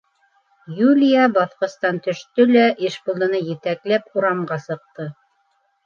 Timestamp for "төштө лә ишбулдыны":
2.09-3.45